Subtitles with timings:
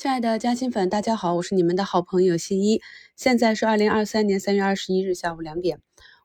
[0.00, 2.80] 亲爱的嘉兴粉，大家好，我是你们的好朋友新一。
[3.16, 5.78] 现在是二零二三年三月二十一日下午两点，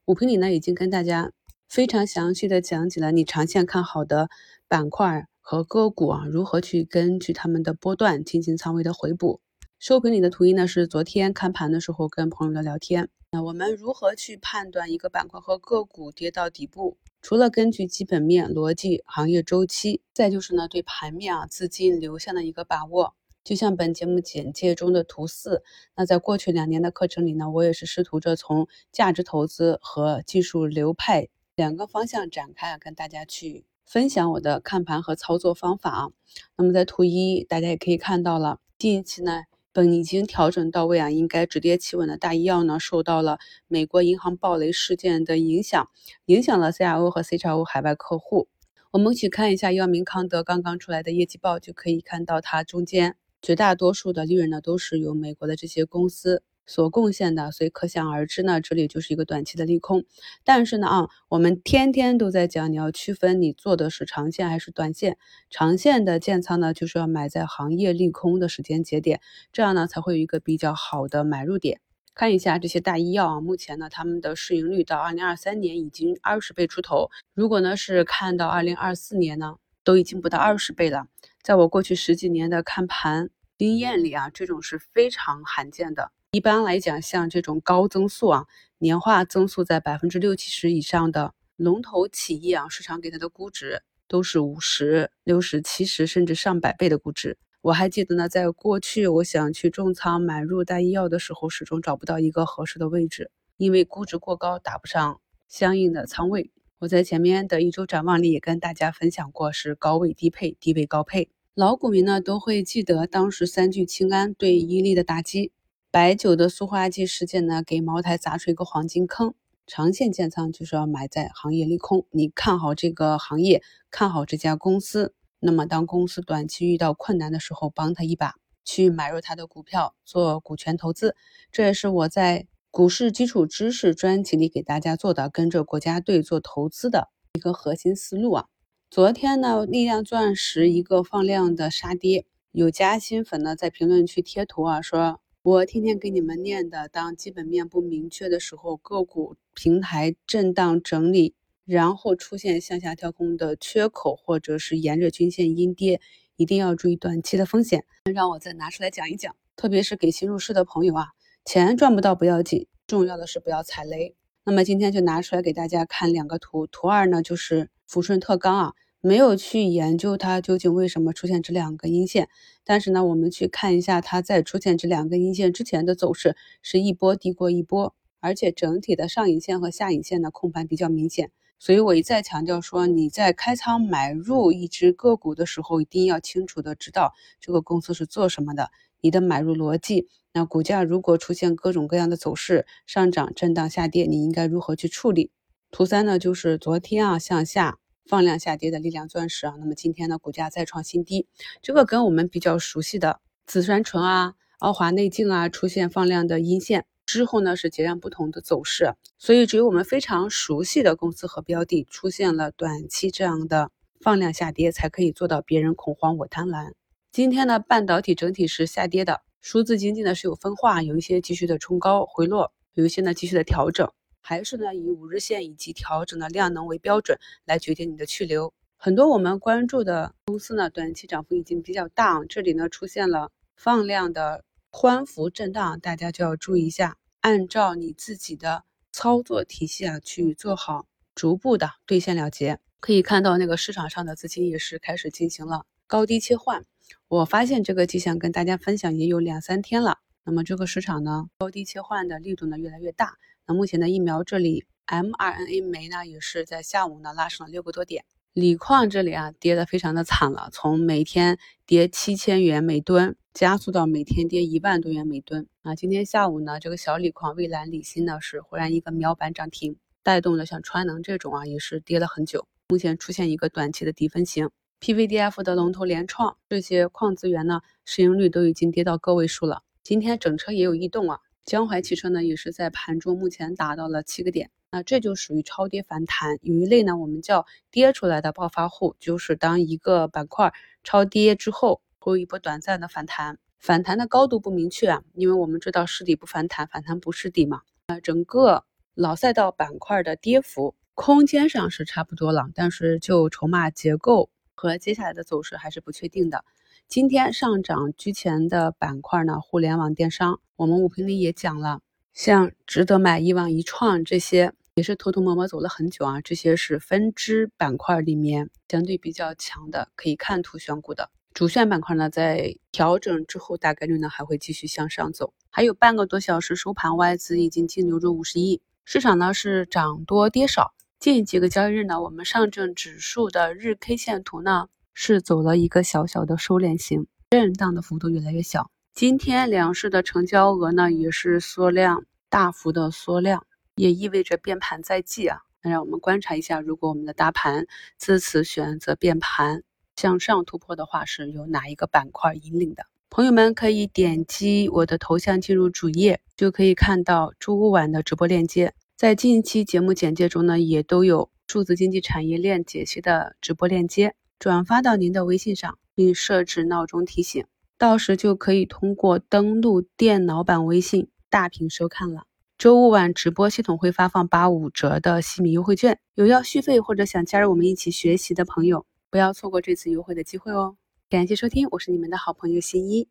[0.05, 1.33] 五评里呢已经跟大家
[1.67, 4.30] 非常详细的讲解了你长线看好的
[4.69, 9.41] 板块和个股啊，如何去根据他们的波段进行仓位的回补。
[9.77, 13.09] 收评里的图一呢是昨天看盘的时候跟朋友的聊天。
[13.31, 16.95] 那我们如何去判断一个板块和个股跌到底部？
[17.21, 23.15] 除了根据基本面、逻辑、行业周期，再就是呢对盘面啊资金流向的一个把握。
[23.46, 25.62] 就像本节目简介中的图四，
[25.95, 36.09] 那在过去两年的课程里呢，我也是试图着从价值投资和技术流派两个方向展开啊，跟大家去分享我的看盘和操作方法啊。
[36.58, 45.88] 那么在图一，大家也可以看到了，近期呢，本已经调整到位啊，应该止跌企稳的大医药呢，受到了美国银行暴雷事件的影响，
[46.25, 48.48] 影响了 CRO 和 CRO 海外客户。
[48.89, 53.16] 我们去看一下药明康德刚刚出来的业绩报，就可以看到它中间。
[53.45, 60.03] 绝大多数的利润呢，都是由美国的这些公司所贡献的，所以可想而知呢，这里就是一个短期的利空。
[60.44, 65.19] 但是呢，啊，我们天天都在讲，你要区分你做的是长线还是短线。
[65.52, 69.22] 长线的建仓呢，就是要买在行业利空的时间节点，
[69.53, 71.81] 这样呢，才会有一个比较好的买入点。
[72.16, 81.06] 看一下这些大医药啊，目前呢，他们的市盈率到二零二三年已经二十倍出头，如果呢是看到二零二四年呢，都已经不到二十倍了。
[81.44, 83.30] 在我过去十几年的看盘。
[83.58, 86.11] 经验里啊，这种是非常罕见的。
[86.31, 88.45] 一般来讲，像这种高增速啊，
[88.80, 97.38] 年化增速在百分之六七十以上的龙头企业啊，市场给它的估值都是五十六十七十甚至上百倍的估值。
[97.62, 106.52] 我还记得呢，在过去我想去重仓买入大医药的时候，始终找不到一个合适的位置，因为估值过高，打不上相应的仓位。
[106.80, 111.30] 我在前面的一周展望里也跟大家分享过，是高位低配，低位高配。
[111.56, 115.53] 老股民呢都会记得当时三聚氰胺对伊利的打击，
[115.89, 119.34] 白酒的塑化剂事件呢给茅台砸出一个黄金坑。
[119.66, 128.34] 长线建仓就是要买在行业利空，你看好这个行业，看好这家公司，那么当公司短期遇到困难的时候，帮他一把，
[128.66, 131.16] 去买入他的股票做股权投资。
[131.53, 138.47] 这也是我在股市基础知识专辑里给大家做的，跟着国家队做投资的一个核心思路啊。
[138.95, 151.35] 昨天呢，力量钻石一个放量的杀跌，有加新粉呢在评论区贴图啊，说我天天给你们念的，当基本面不明确的时候，个股平台震荡整理，
[151.66, 156.00] 然后出现向下跳空的缺口，或者是沿着均线阴跌，
[156.38, 157.84] 一定要注意短期的风险。
[158.05, 161.07] 让我再拿出来讲一讲，特别是给新入市的朋友啊，
[161.44, 164.16] 钱赚不到不要紧，重要的是不要踩雷。
[164.45, 168.73] 那么今天就拿出来给大家看两个图，图二呢就是抚顺特钢啊。
[169.01, 172.28] 没有去研究它究竟为什么出现这两个阴线，
[172.63, 181.29] 但是呢，我们去看一下它在出现这两个阴线之前的走势，是一波低过一波，而且整体的上影线和下影线的控盘比较明显。
[181.59, 188.72] 所以我一再强调说，你在开仓买入一只个股的时候，一定要清楚的知道这个公司是做什么的，
[189.02, 190.07] 你的买入逻辑。
[190.34, 195.29] 那股价如果出现各种各样的走势，上涨、震荡、下跌，你应该如何去处理？
[195.75, 197.78] 图三呢，就是昨天啊向下。
[198.06, 201.28] 放量下跌的力量钻石啊，那么今天呢，股价再创新低，
[201.62, 208.94] 这个跟我们比较熟悉的紫杉醇啊、奥华内镜啊出现放量的阴线之后呢，是截然不同的走势。
[209.18, 213.69] 所以只有我们非常熟悉的公司和标的出现了短期这样的
[214.00, 216.72] 放量下跌，才可以做到别人恐慌我贪婪。
[217.12, 223.91] 今天呢，半导体整体是下跌的，数字经济呢是有分化，有一些继续的冲高回落，有一些呢继续的调整。
[224.28, 227.16] 还是呢，以五日线以及调整的量能为标准
[227.46, 228.52] 来决定你的去留。
[228.75, 242.59] 很多我们关注的公司呢，短期涨幅已经比较大，这里呢出现了放量的宽幅震荡，大家就要注意一下，按照你自己的操作体系啊去做好逐步的兑现了结。
[242.80, 246.66] 可以看到那个市场上的资金也是开始进行了高低切换，
[247.08, 249.99] 我发现这个迹象跟大家分享也有两三天了。
[250.27, 253.13] 那么这个市场呢，高低切换的力度呢越来越大。
[253.45, 258.06] 那目前的疫苗这里，mRNA 酶呢也是在下午呢拉升了六个多点。
[258.33, 261.38] 锂矿这里啊跌的非常的惨了，从每天
[261.68, 265.75] 跌七千元每吨，加速到每天跌一万多元每吨啊。
[265.75, 274.50] 今天下午呢，这个小锂矿蔚蓝锂锌呢是忽然一个秒板涨停，带动了像川能这种啊也是跌了很久，目前出现一个短期的低分型。
[274.81, 279.62] PVDF 的龙头联创这些矿资源呢市盈率都已经跌到个位数了。
[279.86, 281.20] 今天整车也有异动啊。
[281.44, 286.40] 江淮汽车呢，也是在盘中目前达到了七个点，那这就属于超跌反弹。
[286.42, 290.52] 有一类呢，我们叫跌出来的暴发户，就是当一个板块
[290.84, 297.62] 超跌之后，会有一波短暂的反弹，反弹的高度不明确啊，因为我们知道试底不反弹，反弹不是底嘛。
[297.86, 298.64] 呃，整个
[298.96, 306.44] 老赛道板块的跌幅空间上是差不多了，但是就筹码结构和接下来的走势还是不确定的。
[306.88, 311.82] 今天上涨居前的板块呢，互联网电商，我们五评里也讲了，
[312.14, 321.10] 像值得买、一网一创这些也是偷偷摸摸走了很久啊，这些是分支板块里面相对比较强的，可以看图选股的。
[321.34, 325.34] 主线板块呢，在调整之后，大概率呢还会继续向上走。
[325.50, 330.74] 还有半个多小时收盘，外资已经净流入五十亿，市场呢是涨多跌少。
[331.00, 338.72] 近几个交易日呢，我们上证指数的日 K 线图呢是走了一个小小的收敛型，震荡的幅度越来越小。
[338.96, 343.46] 今天两市的成交额呢也是缩量，大幅的缩量，
[343.76, 345.42] 也意味着变盘在即啊。
[345.62, 349.62] 那让我们观察一下，如果我们的大盘自此选择变盘。
[349.98, 352.86] 向上突破的话，是由哪一个板块引领的？
[353.10, 358.74] 朋友们可以点击我的头像进入主页，就可以看到周五晚的直播链接。
[358.98, 367.46] 在近期节目简介中呢，也都有数字经济产业链解析的直播链接，转发到您的微信上，并设置闹钟提醒，
[367.78, 372.26] 到时就可以通过登录电脑版微信大屏收看了。
[372.58, 378.86] 周五晚直播系统会发放八五折的西米优惠券，有要续费或者想加入我们一起学习的朋友。
[379.10, 380.76] 不要错过这次优惠的机会哦！
[381.10, 383.08] 感谢收听，我是你们的好朋友新一。